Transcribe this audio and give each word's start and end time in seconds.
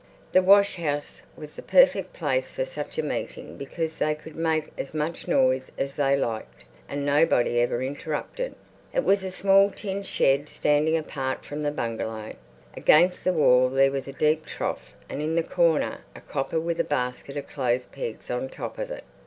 The 0.31 0.41
washhouse 0.41 1.21
was 1.37 1.53
the 1.53 1.61
perfect 1.61 2.11
place 2.11 2.51
for 2.51 2.65
such 2.65 2.97
a 2.97 3.03
meeting 3.03 3.55
because 3.55 3.99
they 3.99 4.15
could 4.15 4.35
make 4.35 4.71
as 4.75 4.95
much 4.95 5.27
noise 5.27 5.71
as 5.77 5.93
they 5.93 6.15
liked, 6.15 6.63
and 6.89 7.05
nobody 7.05 7.59
ever 7.61 7.83
interrupted. 7.83 8.55
It 8.95 9.03
was 9.03 9.23
a 9.23 9.29
small 9.29 9.69
tin 9.69 10.01
shed 10.01 10.49
standing 10.49 10.97
apart 10.97 11.45
from 11.45 11.61
the 11.61 11.69
bungalow. 11.69 12.33
Against 12.75 13.23
the 13.23 13.33
wall 13.33 13.69
there 13.69 13.91
was 13.91 14.07
a 14.07 14.13
deep 14.13 14.47
trough 14.47 14.95
and 15.07 15.21
in 15.21 15.35
the 15.35 15.43
corner 15.43 15.99
a 16.15 16.21
copper 16.21 16.59
with 16.59 16.79
a 16.79 16.83
basket 16.83 17.37
of 17.37 17.47
clothes 17.47 17.85
pegs 17.85 18.31
on 18.31 18.49
top 18.49 18.79
of 18.79 18.89
it. 18.89 19.03